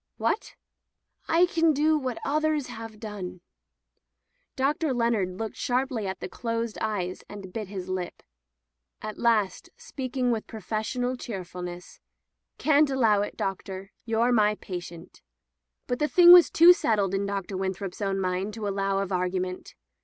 [0.17, 0.55] "What?"
[1.27, 3.41] "I can do what others have done."
[4.55, 4.95] Dr.
[4.95, 8.23] Leonard looked sharply at the closed eyes and bit his lip.
[9.03, 11.99] At last, speaking with professional cheerfulness,
[12.57, 13.91] 'Xan't allow it, Doctor.
[14.03, 15.21] You're my patient."
[15.85, 17.55] But the thing was too settled in Dr.
[17.55, 19.75] Win^ throp's own mind to allow of argument.